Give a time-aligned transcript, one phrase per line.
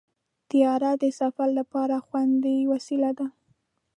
[0.49, 3.27] طیاره د سفر لپاره خوندي وسیله ده.